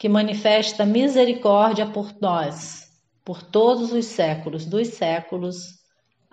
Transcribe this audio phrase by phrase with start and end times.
[0.00, 2.90] que manifesta misericórdia por nós,
[3.22, 5.78] por todos os séculos dos séculos.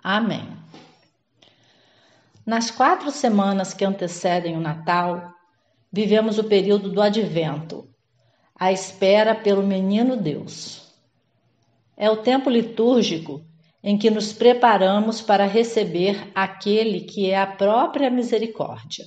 [0.02, 0.56] Amém.
[2.46, 5.34] Nas quatro semanas que antecedem o Natal,
[5.92, 7.86] vivemos o período do Advento,
[8.58, 10.90] a espera pelo Menino Deus.
[11.94, 13.44] É o tempo litúrgico
[13.84, 19.04] em que nos preparamos para receber aquele que é a própria misericórdia.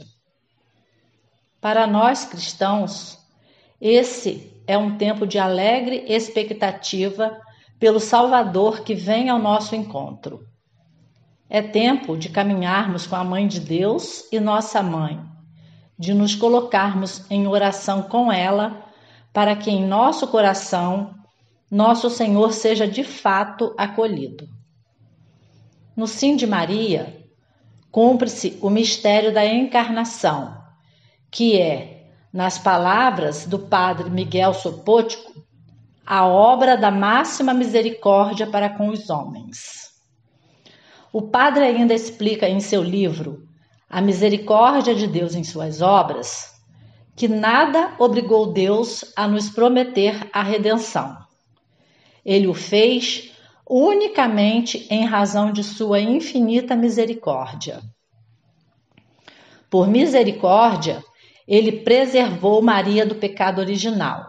[1.60, 3.21] Para nós cristãos,
[3.82, 7.42] esse é um tempo de alegre expectativa
[7.80, 10.48] pelo Salvador que vem ao nosso encontro.
[11.50, 15.20] É tempo de caminharmos com a Mãe de Deus e nossa Mãe,
[15.98, 18.86] de nos colocarmos em oração com ela,
[19.34, 21.16] para que em nosso coração
[21.70, 24.48] nosso Senhor seja de fato acolhido.
[25.96, 27.26] No sim de Maria,
[27.90, 30.62] cumpre-se o mistério da encarnação,
[31.32, 32.01] que é
[32.32, 35.34] nas palavras do padre Miguel Sopótico,
[36.06, 39.92] a obra da máxima misericórdia para com os homens.
[41.12, 43.48] O padre ainda explica em seu livro
[43.90, 46.52] A Misericórdia de Deus em Suas Obras
[47.16, 51.18] que nada obrigou Deus a nos prometer a redenção.
[52.26, 53.32] Ele o fez
[53.70, 57.82] unicamente em razão de sua infinita misericórdia.
[59.70, 61.04] Por misericórdia,
[61.48, 64.26] ele preservou Maria do pecado original.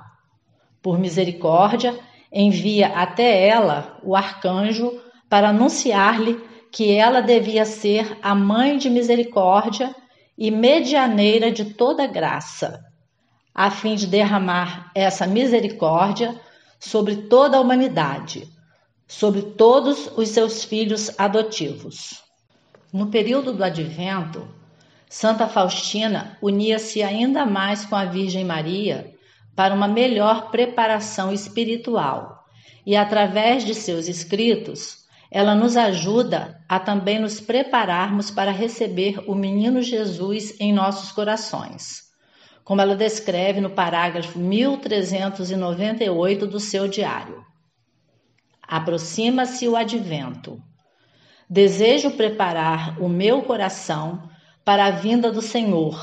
[0.83, 1.99] Por misericórdia,
[2.33, 6.41] envia até ela o arcanjo para anunciar-lhe
[6.71, 9.95] que ela devia ser a mãe de misericórdia
[10.37, 12.83] e medianeira de toda graça,
[13.55, 16.35] a fim de derramar essa misericórdia
[16.81, 18.49] sobre toda a humanidade,
[19.07, 22.23] sobre todos os seus filhos adotivos.
[22.93, 24.49] No período do advento,
[25.15, 29.13] Santa Faustina unia-se ainda mais com a Virgem Maria
[29.55, 32.47] para uma melhor preparação espiritual
[32.87, 39.35] e, através de seus escritos, ela nos ajuda a também nos prepararmos para receber o
[39.35, 42.05] menino Jesus em nossos corações,
[42.65, 47.45] como ela descreve no parágrafo 1398 do seu diário.
[48.67, 50.59] Aproxima-se o advento.
[51.51, 54.32] Desejo preparar o meu coração
[54.65, 55.99] para a vinda do Senhor,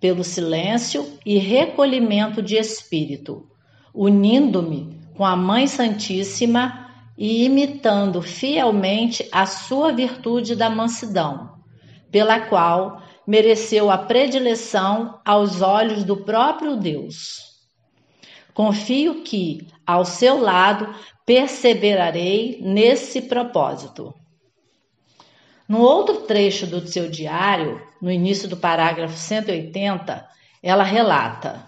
[0.00, 3.48] pelo silêncio e recolhimento de espírito,
[3.94, 11.58] unindo-me com a Mãe Santíssima e imitando fielmente a sua virtude da mansidão,
[12.10, 17.50] pela qual mereceu a predileção aos olhos do próprio Deus.
[18.54, 20.92] Confio que, ao seu lado,
[21.26, 24.14] perseverarei nesse propósito.
[25.70, 30.28] No outro trecho do seu diário, no início do parágrafo 180,
[30.60, 31.64] ela relata: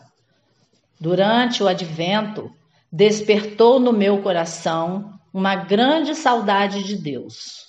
[1.00, 2.50] Durante o advento,
[2.91, 7.68] despertou no meu coração uma grande saudade de Deus.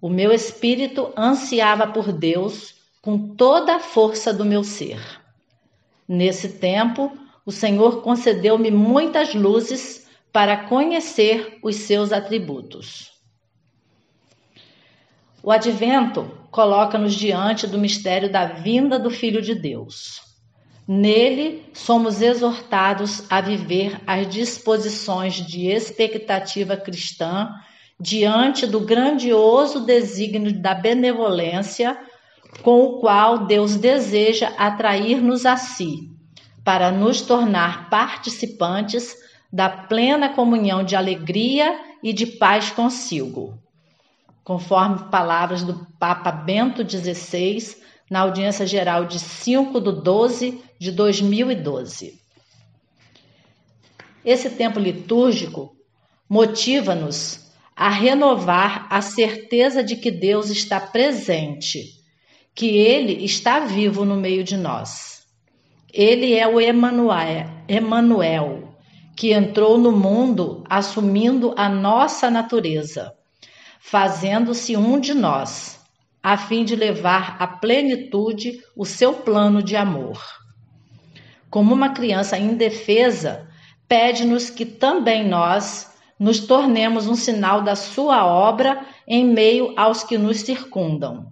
[0.00, 5.00] O meu espírito ansiava por Deus com toda a força do meu ser.
[6.08, 7.16] Nesse tempo,
[7.46, 13.13] o Senhor concedeu-me muitas luzes para conhecer os seus atributos.
[15.46, 20.22] O advento coloca-nos diante do mistério da vinda do Filho de Deus.
[20.88, 27.50] Nele, somos exortados a viver as disposições de expectativa cristã
[28.00, 31.94] diante do grandioso desígnio da benevolência
[32.62, 36.08] com o qual Deus deseja atrair-nos a si,
[36.64, 39.14] para nos tornar participantes
[39.52, 43.62] da plena comunhão de alegria e de paz consigo
[44.44, 52.20] conforme palavras do Papa Bento XVI na audiência geral de 5 de 12 de 2012.
[54.22, 55.74] Esse tempo litúrgico
[56.28, 61.94] motiva-nos a renovar a certeza de que Deus está presente,
[62.54, 65.24] que Ele está vivo no meio de nós.
[65.92, 68.74] Ele é o Emanuel,
[69.16, 73.12] que entrou no mundo assumindo a nossa natureza,
[73.86, 75.78] fazendo-se um de nós,
[76.22, 80.18] a fim de levar à plenitude o seu plano de amor.
[81.50, 83.46] Como uma criança indefesa,
[83.86, 90.16] pede-nos que também nós nos tornemos um sinal da sua obra em meio aos que
[90.16, 91.30] nos circundam.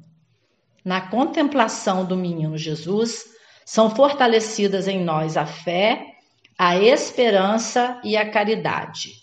[0.85, 3.25] Na contemplação do menino Jesus,
[3.65, 6.05] são fortalecidas em nós a fé,
[6.59, 9.15] a esperança e a caridade.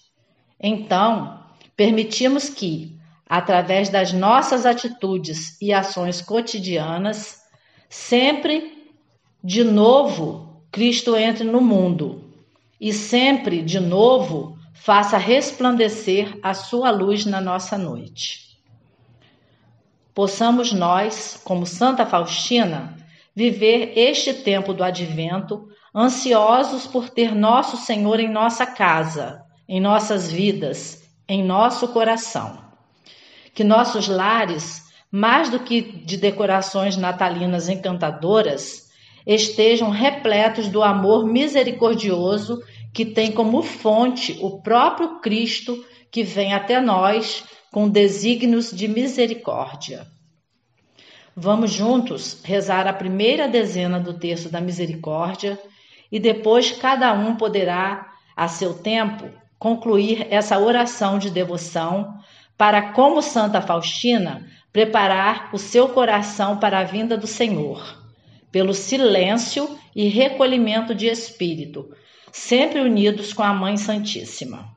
[0.59, 1.43] Então,
[1.77, 2.99] permitimos que,
[3.29, 7.39] através das nossas atitudes e ações cotidianas,
[7.87, 8.89] sempre
[9.43, 12.33] de novo Cristo entre no mundo
[12.81, 18.57] e sempre de novo faça resplandecer a sua luz na nossa noite.
[20.15, 22.97] Possamos nós, como Santa Faustina,
[23.35, 30.31] viver este tempo do advento ansiosos por ter nosso Senhor em nossa casa, em nossas
[30.31, 32.69] vidas, em nosso coração.
[33.54, 38.90] Que nossos lares, mais do que de decorações natalinas encantadoras,
[39.25, 42.62] estejam repletos do amor misericordioso
[42.94, 50.07] que tem como fonte o próprio Cristo que vem até nós com desígnios de misericórdia.
[51.36, 55.60] Vamos juntos rezar a primeira dezena do texto da misericórdia
[56.12, 62.18] e depois cada um poderá, a seu tempo, concluir essa oração de devoção
[62.59, 68.03] para, como Santa Faustina, preparar o seu coração para a vinda do Senhor,
[68.51, 71.89] pelo silêncio e recolhimento de espírito,
[72.33, 74.75] sempre unidos com a Mãe Santíssima.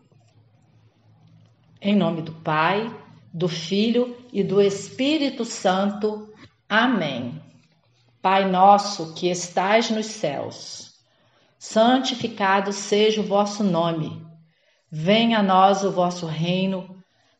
[1.81, 2.88] Em nome do Pai,
[3.34, 6.32] do Filho e do Espírito Santo.
[6.69, 7.43] Amém.
[8.23, 10.93] Pai nosso que estais nos céus,
[11.58, 14.25] santificado seja o vosso nome.
[14.88, 16.92] Venha a nós o vosso reino,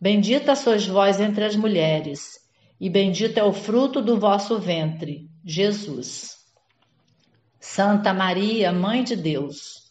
[0.00, 2.40] Bendita sois vós entre as mulheres,
[2.80, 6.36] e bendito é o fruto do vosso ventre, Jesus.
[7.60, 9.84] Santa Maria, Mãe de Deus,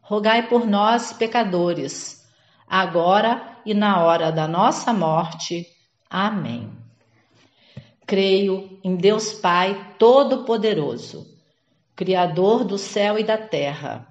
[0.00, 2.26] rogai por nós, pecadores,
[2.66, 5.66] agora e na hora da nossa morte.
[6.08, 6.72] Amém.
[8.04, 11.26] Creio em Deus Pai Todo-Poderoso,
[11.94, 14.08] Criador do céu e da terra,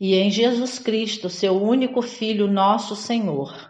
[0.00, 3.69] e em Jesus Cristo, seu único Filho, nosso Senhor,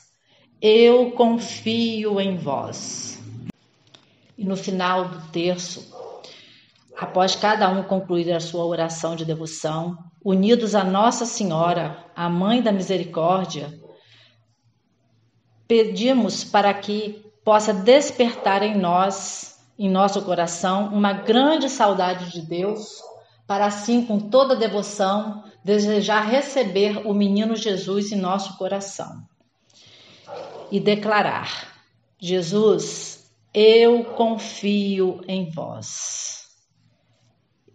[0.61, 3.19] eu confio em vós.
[4.37, 5.91] E no final do terço,
[6.95, 12.61] após cada um concluir a sua oração de devoção, unidos a Nossa Senhora, a Mãe
[12.61, 13.73] da Misericórdia,
[15.67, 23.01] pedimos para que possa despertar em nós, em nosso coração, uma grande saudade de Deus,
[23.47, 29.25] para assim, com toda devoção, desejar receber o menino Jesus em nosso coração
[30.71, 31.75] e declarar:
[32.19, 36.45] Jesus, eu confio em vós.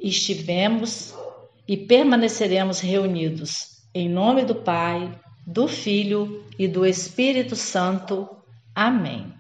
[0.01, 1.15] Estivemos
[1.69, 8.29] e permaneceremos reunidos em nome do Pai, do Filho e do Espírito Santo.
[8.75, 9.36] Amém.